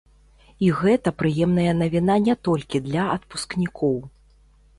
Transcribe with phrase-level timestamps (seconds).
[0.67, 3.95] І гэта прыемная навіна не толькі для адпускнікоў.